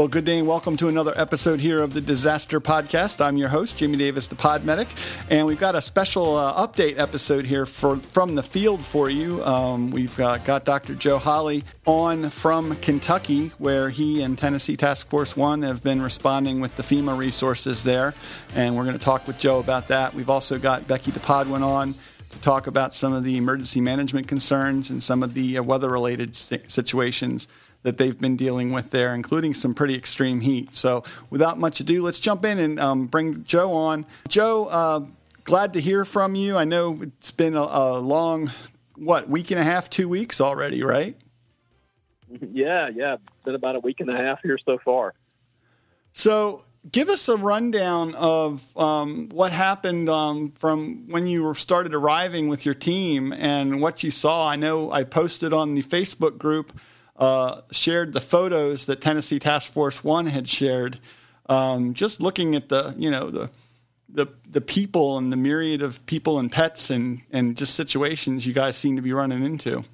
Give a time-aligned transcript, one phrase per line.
[0.00, 3.22] Well, good day and welcome to another episode here of the Disaster Podcast.
[3.22, 4.88] I'm your host, Jamie Davis, the Pod Medic,
[5.28, 9.44] and we've got a special uh, update episode here for from the field for you.
[9.44, 10.94] Um, we've got, got Dr.
[10.94, 16.62] Joe Holley on from Kentucky, where he and Tennessee Task Force One have been responding
[16.62, 18.14] with the FEMA resources there,
[18.54, 20.14] and we're going to talk with Joe about that.
[20.14, 21.94] We've also got Becky DePodwin on
[22.30, 26.34] to talk about some of the emergency management concerns and some of the uh, weather-related
[26.34, 27.48] situations
[27.82, 30.74] that they've been dealing with there, including some pretty extreme heat.
[30.74, 34.06] So, without much ado, let's jump in and um, bring Joe on.
[34.28, 35.06] Joe, uh,
[35.44, 36.56] glad to hear from you.
[36.56, 38.50] I know it's been a, a, long,
[38.96, 41.16] what, week and a half, two weeks already, right?
[42.52, 43.14] Yeah, yeah.
[43.14, 45.14] It's been about a week and a half here so far.
[46.12, 52.48] So, give us a rundown of um, what happened um, from when you started arriving
[52.48, 54.48] with your team and what you saw.
[54.48, 56.78] I know I posted on the Facebook group
[57.20, 60.98] uh, shared the photos that Tennessee Task Force One had shared.
[61.46, 63.50] Um, just looking at the you know the
[64.08, 68.54] the the people and the myriad of people and pets and and just situations you
[68.54, 69.84] guys seem to be running into.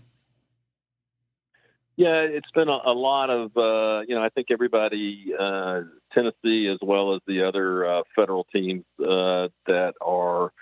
[1.97, 5.81] Yeah, it's been a, a lot of uh, you know I think everybody uh,
[6.13, 10.53] Tennessee as well as the other uh, federal teams uh, that are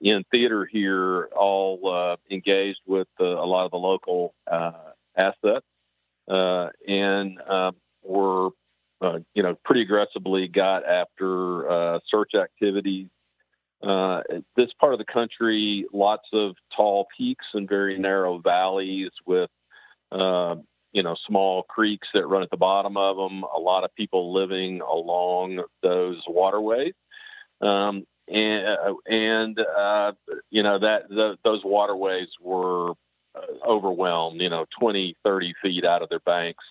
[0.00, 4.34] in theater here all uh, engaged with uh, a lot of the local
[5.16, 5.66] assets
[6.28, 8.50] and uh, were,
[9.00, 13.08] uh, you know, pretty aggressively got after uh, search activities.
[13.82, 14.22] Uh,
[14.56, 19.50] this part of the country, lots of tall peaks and very narrow valleys with,
[20.10, 20.56] uh,
[20.92, 23.44] you know, small creeks that run at the bottom of them.
[23.44, 26.94] A lot of people living along those waterways.
[27.60, 30.12] Um, and and uh,
[30.50, 32.94] you know that the, those waterways were uh,
[33.66, 36.64] overwhelmed, you know, 20, 30 feet out of their banks,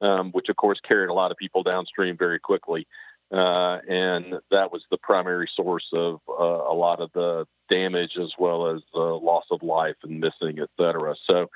[0.00, 2.86] um, which of course carried a lot of people downstream very quickly.
[3.32, 8.30] Uh, and that was the primary source of uh, a lot of the damage as
[8.38, 11.14] well as uh, loss of life and missing, et cetera.
[11.26, 11.50] So,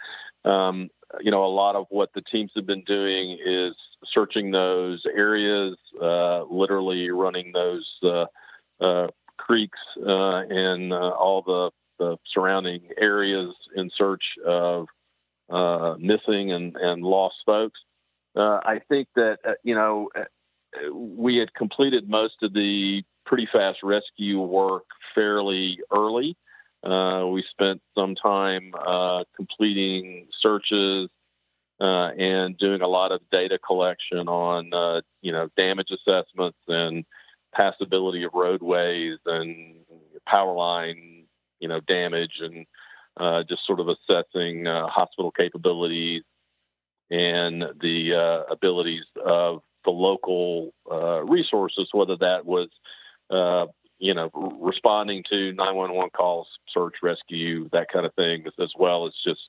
[0.51, 0.89] um,
[1.21, 3.75] you know, a lot of what the teams have been doing is
[4.13, 13.55] searching those areas, uh, literally running those uh, creeks and all the the surrounding areas
[13.77, 14.87] in search of
[15.51, 17.81] uh, missing and, and lost folks.
[18.37, 23.49] Uh, I think that, uh, you know, uh, we had completed most of the pretty
[23.53, 26.37] fast rescue work fairly early.
[26.85, 31.09] Uh, we spent some time uh, completing searches
[31.81, 37.05] and doing a lot of data collection on, you know, damage assessments and
[37.57, 39.77] passability of roadways and
[40.27, 41.08] power line
[41.61, 42.67] you know damage and
[43.19, 46.23] uh, just sort of assessing uh, hospital capabilities
[47.11, 52.69] and the uh, abilities of the local uh, resources, whether that was
[53.31, 53.67] uh,
[53.99, 54.31] you know
[54.61, 59.41] responding to 911 calls, search, rescue, that kind of thing, as well as just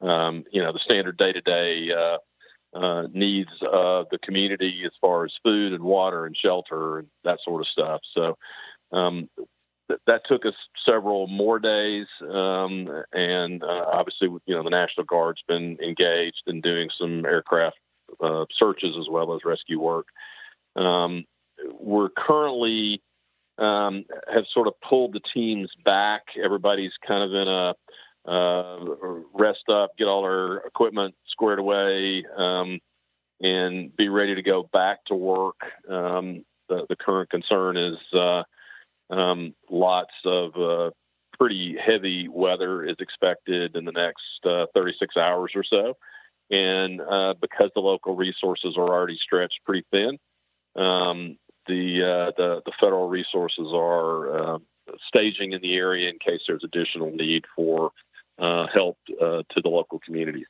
[0.00, 1.90] um, you know the standard day-to-day
[2.74, 7.38] uh, needs of the community as far as food and water and shelter and that
[7.44, 8.00] sort of stuff.
[8.12, 8.36] So
[8.92, 9.28] um,
[10.06, 10.54] that, took us
[10.86, 16.60] several more days, um, and uh, obviously, you know, the National Guard's been engaged in
[16.60, 17.76] doing some aircraft
[18.22, 20.06] uh, searches as well as rescue work.
[20.76, 21.24] Um,
[21.80, 23.02] we're currently
[23.58, 26.22] um, have sort of pulled the teams back.
[26.42, 27.74] Everybody's kind of in a
[28.26, 28.78] uh,
[29.34, 32.80] rest up, get all our equipment squared away, um,
[33.40, 35.60] and be ready to go back to work.
[35.88, 38.42] Um, the, the current concern is uh,
[39.10, 40.90] um, lots of uh,
[41.38, 45.94] pretty heavy weather is expected in the next uh, 36 hours or so.
[46.50, 50.18] And uh, because the local resources are already stretched pretty thin,
[50.76, 54.58] um, the, uh, the, the federal resources are uh,
[55.08, 57.90] staging in the area in case there's additional need for
[58.38, 60.46] uh, help to the local communities.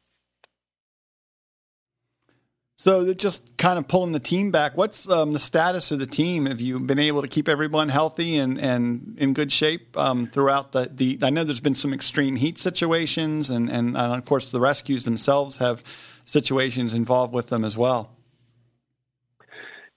[2.85, 4.77] So just kind of pulling the team back.
[4.77, 6.45] What's um, the status of the team?
[6.45, 10.73] Have you been able to keep everyone healthy and, and in good shape um, throughout
[10.73, 11.19] the, the?
[11.23, 15.05] I know there's been some extreme heat situations, and and uh, of course the rescues
[15.05, 15.83] themselves have
[16.27, 18.11] situations involved with them as well.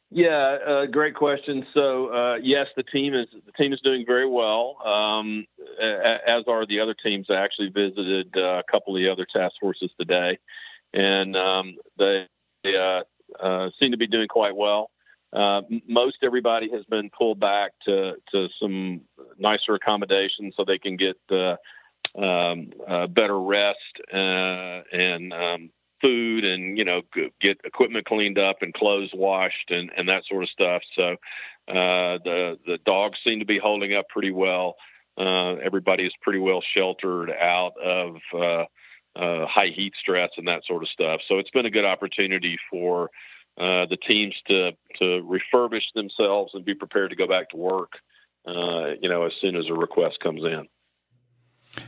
[0.10, 1.66] Yeah, uh, great question.
[1.74, 5.46] So uh, yes, the team is the team is doing very well, um,
[5.82, 7.28] as are the other teams.
[7.30, 10.40] I actually visited uh, a couple of the other task forces today,
[10.94, 12.28] and um, they
[12.76, 13.04] uh,
[13.44, 14.92] uh, seem to be doing quite well.
[15.34, 19.02] Uh, most everybody has been pulled back to, to some
[19.38, 21.18] nicer accommodations so they can get
[22.18, 23.78] um, uh, better rest
[24.14, 25.70] uh, and um,
[26.02, 27.02] food and you know
[27.42, 30.82] get equipment cleaned up and clothes washed and and that sort of stuff.
[30.96, 31.12] So
[31.68, 34.76] uh, the the dogs seem to be holding up pretty well.
[35.18, 38.16] Uh, everybody is pretty well sheltered out of
[39.18, 41.22] uh, high heat stress and that sort of stuff.
[41.28, 43.10] So it's been a good opportunity for
[43.58, 47.94] uh, the teams to to refurbish themselves and be prepared to go back to work.
[48.46, 50.68] Uh, you know, as soon as a request comes in.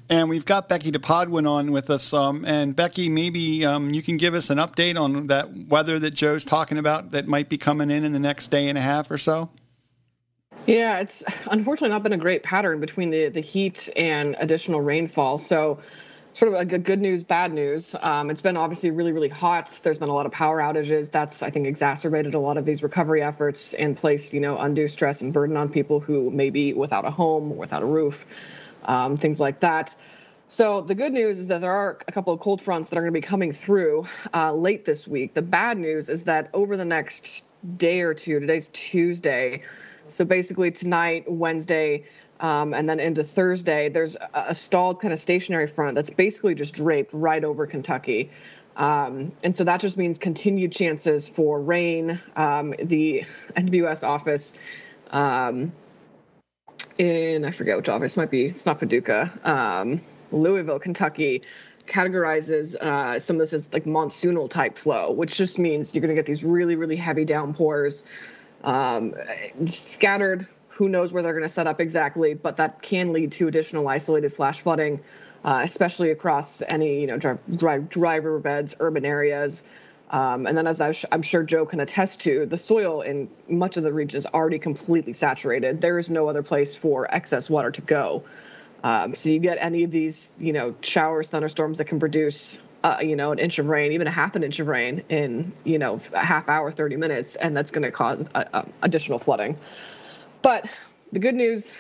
[0.10, 2.14] And we've got Becky DePodwin on with us.
[2.14, 6.14] Um, and Becky, maybe um, you can give us an update on that weather that
[6.14, 9.10] Joe's talking about that might be coming in in the next day and a half
[9.10, 9.50] or so.
[10.66, 15.38] Yeah, it's unfortunately not been a great pattern between the the heat and additional rainfall.
[15.38, 15.80] So
[16.40, 17.94] sort of like a good news, bad news.
[18.02, 19.78] Um, it's been obviously really, really hot.
[19.84, 21.12] There's been a lot of power outages.
[21.12, 24.88] That's, I think, exacerbated a lot of these recovery efforts and placed, you know, undue
[24.88, 28.26] stress and burden on people who may be without a home, without a roof
[28.86, 29.94] um, things like that.
[30.48, 33.02] So the good news is that there are a couple of cold fronts that are
[33.02, 35.34] going to be coming through uh, late this week.
[35.34, 37.46] The bad news is that over the next
[37.76, 39.62] day or two, today's Tuesday,
[40.08, 42.06] so basically tonight, Wednesday,
[42.40, 46.74] um, and then into Thursday, there's a, stalled kind of stationary front that's basically just
[46.74, 48.30] draped right over Kentucky.
[48.78, 52.20] Um, and so that just means continued chances for rain.
[52.38, 53.26] Um, the
[53.58, 54.54] NWS office
[55.12, 55.74] um,
[56.98, 60.02] in I forget which office might be it's not Paducah, um,
[60.32, 61.42] Louisville, Kentucky,
[61.88, 66.16] categorizes uh, some of this as like monsoonal type flow, which just means you're going
[66.16, 68.06] to get these really really heavy downpours,
[68.64, 69.14] um,
[69.66, 70.48] scattered.
[70.80, 73.86] Who knows where they're going to set up exactly, but that can lead to additional
[73.90, 75.02] isolated flash flooding,
[75.44, 79.62] uh, especially across any you know dry, dry, dry riverbeds, urban areas.
[80.10, 83.84] Um, and then, as I'm sure Joe can attest to, the soil in much of
[83.84, 85.81] the region is already completely saturated.
[85.81, 88.24] There is no other place for excess water to go.
[88.81, 93.00] Um, so you get any of these, you know, showers, thunderstorms that can produce, uh,
[93.02, 95.78] you know, an inch of rain, even a half an inch of rain in, you
[95.78, 99.58] know, a half hour, 30 minutes, and that's going to cause uh, uh, additional flooding.
[100.42, 100.70] But
[101.12, 101.74] the good news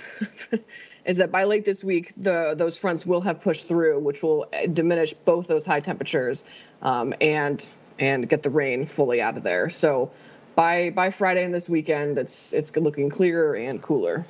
[1.05, 4.47] is that by late this week, the those fronts will have pushed through, which will
[4.53, 6.43] uh, diminish both those high temperatures
[6.81, 7.67] um, and
[7.99, 9.69] and get the rain fully out of there.
[9.69, 10.11] So
[10.55, 14.25] by by Friday and this weekend, it's it's looking clearer and cooler.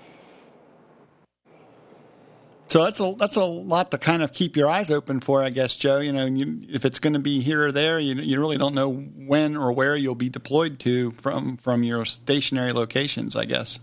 [2.69, 5.49] So that's a that's a lot to kind of keep your eyes open for, I
[5.49, 5.99] guess, Joe.
[5.99, 8.75] You know, you, if it's going to be here or there, you you really don't
[8.75, 13.79] know when or where you'll be deployed to from from your stationary locations, I guess.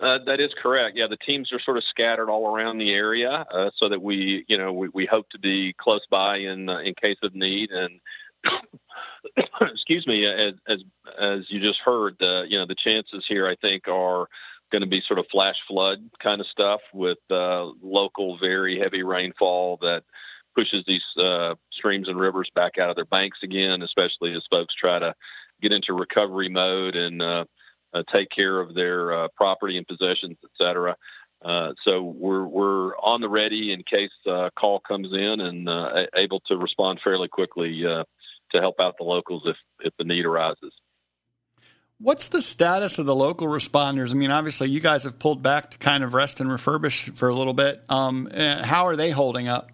[0.00, 0.96] Uh, that is correct.
[0.96, 4.44] Yeah, the teams are sort of scattered all around the area, uh, so that we,
[4.48, 7.70] you know, we, we hope to be close by in uh, in case of need.
[7.70, 8.00] And
[9.60, 10.80] excuse me, as as
[11.18, 14.26] as you just heard, the you know the chances here I think are
[14.72, 19.04] going to be sort of flash flood kind of stuff with uh, local very heavy
[19.04, 20.02] rainfall that
[20.56, 24.74] pushes these uh, streams and rivers back out of their banks again, especially as folks
[24.74, 25.14] try to
[25.62, 27.44] get into recovery mode and uh,
[28.12, 30.96] take care of their uh, property and possessions, et cetera.
[31.44, 35.68] Uh, so we're we're on the ready in case a call comes in and
[36.16, 40.72] able to respond fairly quickly to help out the locals if if the need arises.
[42.00, 44.10] What's the status of the local responders?
[44.10, 47.28] I mean, obviously, you guys have pulled back to kind of rest and refurbish for
[47.28, 47.82] a little bit.
[47.88, 49.70] Um, how are they holding up?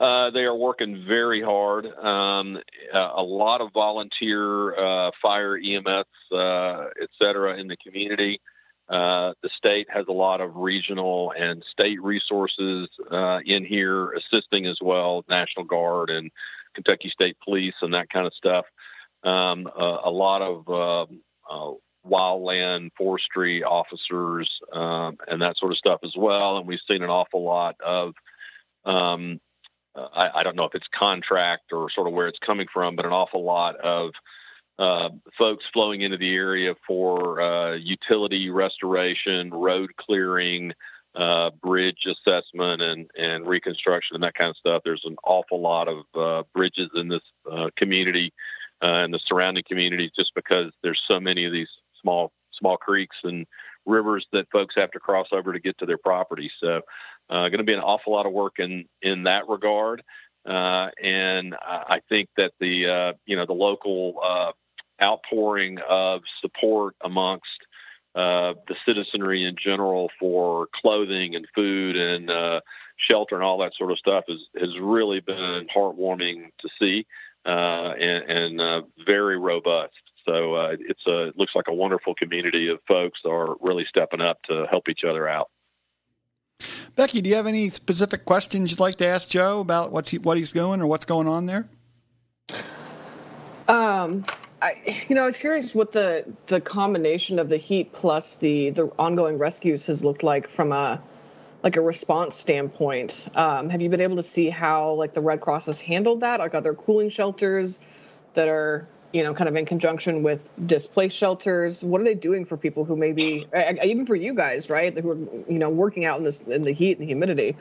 [0.00, 1.86] Uh, they are working very hard.
[1.86, 2.58] Um,
[2.94, 8.40] a lot of volunteer uh, fire, EMS, uh, et cetera, in the community.
[8.88, 14.66] Uh, the state has a lot of regional and state resources uh, in here assisting
[14.66, 16.30] as well, National Guard and
[16.74, 18.64] Kentucky State Police and that kind of stuff.
[19.24, 21.08] Um, a lot of
[21.50, 21.72] uh,
[22.08, 26.56] wildland forestry officers um, and that sort of stuff as well.
[26.56, 28.14] And we've seen an awful lot of
[28.84, 29.40] um,
[29.98, 32.96] uh, I, I, don't know if it's contract or sort of where it's coming from,
[32.96, 34.10] but an awful lot of
[34.78, 40.72] uh, folks flowing into the area for uh, utility restoration, road clearing,
[41.16, 44.82] uh, bridge assessment, and, and reconstruction, and that kind of stuff.
[44.84, 48.32] There's an awful lot of uh, bridges in this uh, community
[48.80, 51.68] and the surrounding communities just because there's so many of these
[52.00, 53.46] small small creeks and
[53.86, 56.50] rivers that folks have to cross over to get to their property.
[56.60, 56.82] So
[57.30, 60.02] uh, going to be an awful lot of work in in that regard,
[60.48, 64.52] uh, and I think that the uh, you know the local uh,
[65.02, 67.44] outpouring of support amongst
[68.14, 72.60] uh, the citizenry in general for clothing and food and uh,
[72.96, 77.06] shelter and all that sort of stuff is, has really been heartwarming to see
[77.44, 79.92] and, and very robust.
[80.24, 84.20] So it's a it looks like a wonderful community of folks that are really stepping
[84.20, 85.50] up to help each other out.
[86.98, 90.18] Becky, do you have any specific questions you'd like to ask Joe about what's he,
[90.18, 91.68] what he's doing or what's going on there?
[93.68, 94.24] Um,
[94.62, 94.76] I,
[95.08, 98.90] you know, I was curious what the the combination of the heat plus the the
[98.98, 101.00] ongoing rescues has looked like from a
[101.62, 103.28] like a response standpoint.
[103.34, 106.40] Um, have you been able to see how like the Red Cross has handled that?
[106.40, 107.78] Like, are there cooling shelters
[108.34, 111.82] that are you know kind of in conjunction with displaced shelters?
[111.82, 113.46] What are they doing for people who maybe
[113.82, 114.96] even for you guys, right?
[114.98, 115.18] Who are
[115.50, 117.56] you know working out in this in the heat and humidity?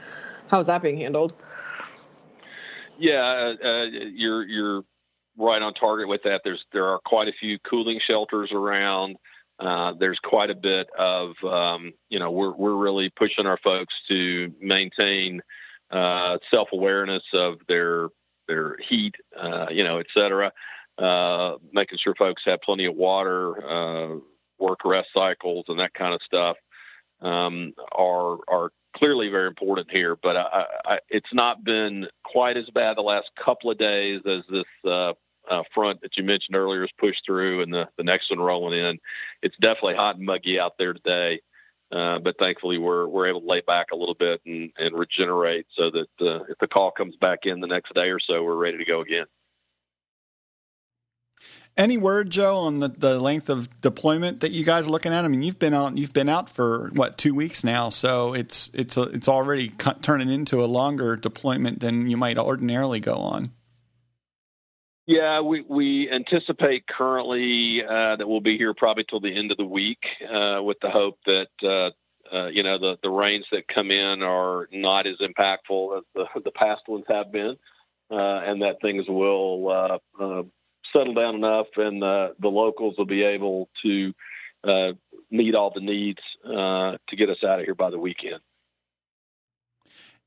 [0.50, 1.34] How is that being handled?
[2.98, 4.84] Yeah, uh, you're you're
[5.38, 6.42] right on target with that.
[6.44, 9.18] There's there are quite a few cooling shelters around.
[9.60, 13.94] Uh, there's quite a bit of um, you know we're we're really pushing our folks
[14.10, 15.42] to maintain
[15.92, 18.10] uh, self awareness of their
[18.48, 20.51] their heat, uh, you know, et cetera.
[22.08, 24.16] Sure folks have plenty of water, uh,
[24.60, 26.56] work rest cycles, and that kind of stuff
[27.22, 30.16] um, are are clearly very important here.
[30.16, 34.44] But I, I, it's not been quite as bad the last couple of days as
[34.50, 35.14] this uh,
[35.52, 38.80] uh, front that you mentioned earlier is pushed through, and the the next one rolling
[38.80, 38.98] in.
[39.44, 41.42] It's definitely hot and muggy out there today.
[41.92, 45.66] Uh, but thankfully, we're we're able to lay back a little bit and, and regenerate,
[45.76, 48.56] so that uh, if the call comes back in the next day or so, we're
[48.56, 49.26] ready to go again.
[51.78, 55.24] Any word, Joe, on the, the length of deployment that you guys are looking at?
[55.24, 58.74] I mean, you've been out you've been out for what two weeks now, so it's
[58.74, 59.70] it's a, it's already
[60.02, 63.52] turning into a longer deployment than you might ordinarily go on.
[65.06, 69.58] Yeah, we, we anticipate currently uh, that we'll be here probably till the end of
[69.58, 73.68] the week, uh, with the hope that uh, uh you know the the rains that
[73.68, 77.56] come in are not as impactful as the the past ones have been,
[78.10, 79.70] uh, and that things will
[80.20, 80.42] uh,
[80.94, 84.13] settle down enough, and the locals will be able to
[85.29, 88.39] meet all the needs to get us out of here by the weekend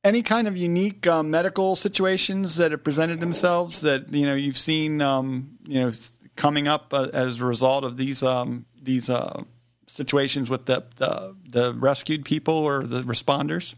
[0.02, 4.56] any kind of unique um, medical situations that have presented themselves that you know you've
[4.56, 5.92] seen um, you know
[6.36, 9.42] coming up uh, as a result of these um, these uh,
[9.86, 13.74] situations with the, the, the rescued people or the responders?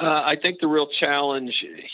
[0.00, 1.52] Uh, I think the real challenge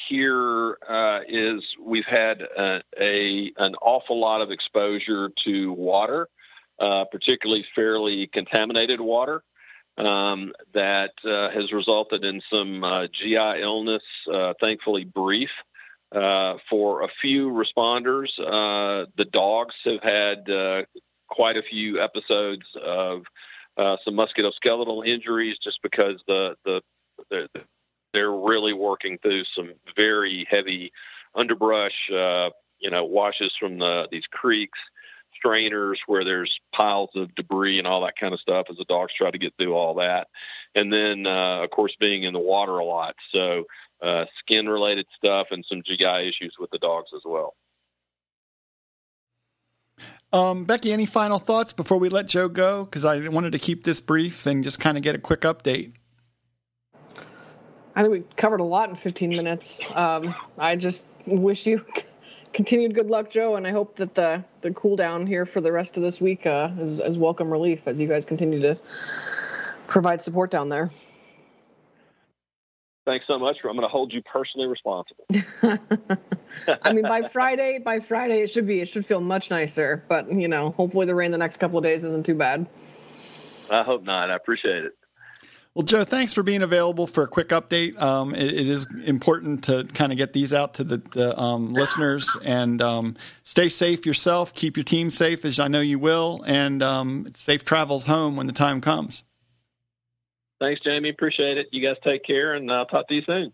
[0.09, 6.29] here uh, is we've had a, a, an awful lot of exposure to water,
[6.79, 9.43] uh, particularly fairly contaminated water
[9.99, 15.51] um, that uh, has resulted in some uh, GI illness, uh, thankfully brief.
[16.15, 20.83] Uh, for a few responders, uh, the dogs have had uh,
[21.29, 23.23] quite a few episodes of
[24.05, 26.81] some musculoskeletal injuries just because the, the,
[27.31, 27.49] the,
[28.13, 30.93] they're really working through some very heavy
[31.35, 34.79] underbrush, you know, washes from the, these creeks
[35.37, 39.13] strainers where there's piles of debris and all that kind of stuff as the dogs
[39.17, 40.29] try to get through all that.
[40.75, 43.15] And then, uh, of course, being in the water a lot.
[43.33, 43.65] So,
[44.03, 47.55] uh, skin related stuff and some GI issues with the dogs as well.
[50.33, 52.85] Um, Becky, any final thoughts before we let Joe go?
[52.85, 55.95] Because I wanted to keep this brief and just kind of get a quick update.
[57.97, 59.81] I think we covered a lot in 15 minutes.
[59.95, 61.83] Um, I just wish you
[62.53, 65.73] continued good luck, Joe, and I hope that the the cool down here for the
[65.73, 68.79] rest of this week uh, is, is welcome relief as you guys continue to
[69.87, 70.91] provide support down there.
[73.07, 73.59] Thanks so much.
[73.65, 75.25] I'm going to hold you personally responsible.
[76.83, 80.05] I mean, by Friday, by Friday, it should be it should feel much nicer.
[80.07, 82.67] But you know, hopefully the rain the next couple of days isn't too bad.
[83.71, 84.31] I hope not.
[84.31, 84.93] I appreciate it.
[85.76, 88.00] Well, Joe, thanks for being available for a quick update.
[88.00, 91.75] Um, it, it is important to kind of get these out to the, the um,
[91.75, 94.54] listeners and um, stay safe yourself.
[94.54, 98.47] Keep your team safe, as I know you will, and um, safe travels home when
[98.47, 99.23] the time comes.
[100.61, 101.11] Thanks, Jamie.
[101.11, 101.66] Appreciate it.
[101.73, 103.52] You guys take care, and I'll talk to you soon.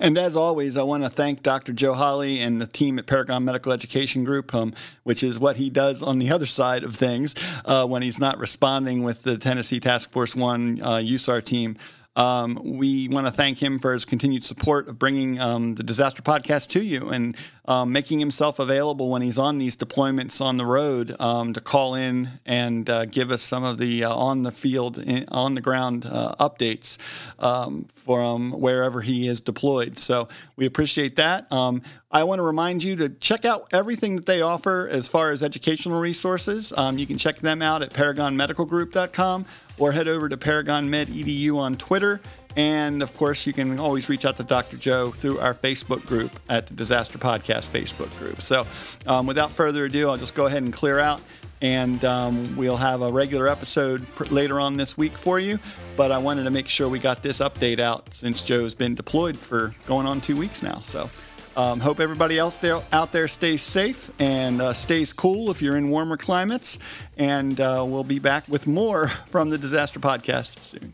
[0.00, 1.72] And as always, I want to thank Dr.
[1.72, 5.70] Joe Holley and the team at Paragon Medical Education Group, um, which is what he
[5.70, 9.80] does on the other side of things uh, when he's not responding with the Tennessee
[9.80, 11.76] Task Force One uh, USAR team.
[12.16, 16.22] Um, we want to thank him for his continued support of bringing um, the Disaster
[16.22, 20.66] Podcast to you and um, making himself available when he's on these deployments on the
[20.66, 24.52] road um, to call in and uh, give us some of the uh, on the
[24.52, 26.98] field, in, on the ground uh, updates
[27.38, 29.98] um, from wherever he is deployed.
[29.98, 31.50] So we appreciate that.
[31.52, 35.32] Um, I want to remind you to check out everything that they offer as far
[35.32, 36.72] as educational resources.
[36.94, 39.44] you can check them out at paragonmedicalgroup.com
[39.78, 42.20] or head over to paragonmededu on Twitter.
[42.56, 44.76] And of course, you can always reach out to Dr.
[44.78, 48.40] Joe through our Facebook group at the Disaster Podcast Facebook group.
[48.40, 48.66] So,
[49.06, 51.20] um, without further ado, I'll just go ahead and clear out.
[51.62, 55.58] and um, we'll have a regular episode pr- later on this week for you.
[55.96, 59.36] But I wanted to make sure we got this update out since Joe's been deployed
[59.38, 60.80] for going on two weeks now.
[60.82, 61.08] So.
[61.56, 65.78] Um, hope everybody else there, out there stays safe and uh, stays cool if you're
[65.78, 66.78] in warmer climates.
[67.16, 70.92] And uh, we'll be back with more from the Disaster Podcast soon.